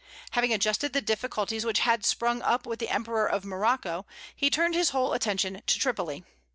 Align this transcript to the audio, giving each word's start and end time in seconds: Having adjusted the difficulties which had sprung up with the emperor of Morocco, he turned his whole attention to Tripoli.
Having 0.31 0.51
adjusted 0.51 0.93
the 0.93 1.01
difficulties 1.01 1.63
which 1.63 1.81
had 1.81 2.03
sprung 2.03 2.41
up 2.41 2.65
with 2.65 2.79
the 2.79 2.89
emperor 2.89 3.27
of 3.27 3.45
Morocco, 3.45 4.07
he 4.35 4.49
turned 4.49 4.73
his 4.73 4.89
whole 4.89 5.13
attention 5.13 5.61
to 5.67 5.77
Tripoli. 5.77 6.23